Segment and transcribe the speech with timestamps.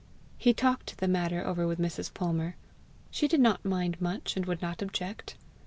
[0.35, 2.11] He talked the matter over with Mrs.
[2.11, 2.55] Palmer.
[3.11, 5.35] She did not mind much, and would not object.